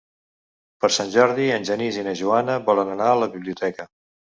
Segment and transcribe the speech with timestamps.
[0.85, 3.93] Per Sant Jordi en Genís i na Joana volen anar a la biblioteca.